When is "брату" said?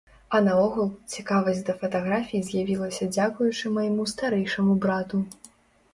4.87-5.25